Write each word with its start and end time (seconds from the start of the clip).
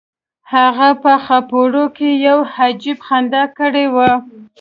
هغه 0.53 0.89
په 1.03 1.13
خاپوړو 1.25 1.85
کې 1.97 2.09
یو 2.27 2.39
عجیب 2.57 2.97
خندا 3.07 3.43
کړې 3.57 3.85
وه 3.95 4.11